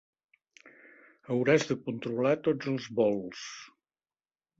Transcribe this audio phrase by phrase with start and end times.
[1.35, 3.45] Hauràs de controlar tots els vols.